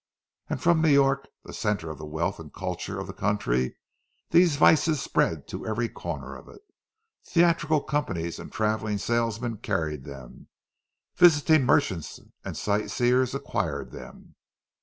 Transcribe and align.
And 0.49 0.59
from 0.59 0.81
New 0.81 0.89
York, 0.89 1.27
the 1.43 1.53
centre 1.53 1.91
of 1.91 1.99
the 1.99 2.07
wealth 2.07 2.39
and 2.39 2.51
culture 2.51 2.99
of 2.99 3.05
the 3.05 3.13
country, 3.13 3.77
these 4.31 4.55
vices 4.55 4.99
spread 4.99 5.47
to 5.49 5.67
every 5.67 5.89
corner 5.89 6.35
of 6.35 6.49
it. 6.49 6.61
Theatrical 7.27 7.81
companies 7.81 8.39
and 8.39 8.51
travelling 8.51 8.97
salesmen 8.97 9.57
carried 9.57 10.03
them; 10.05 10.47
visiting 11.15 11.67
merchants 11.67 12.19
and 12.43 12.57
sightseers 12.57 13.35
acquired 13.35 13.91
them. 13.91 14.33